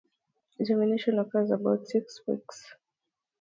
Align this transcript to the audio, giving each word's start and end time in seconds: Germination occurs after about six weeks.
Germination 0.65 1.19
occurs 1.19 1.51
after 1.51 1.61
about 1.63 1.87
six 1.87 2.21
weeks. 2.25 2.73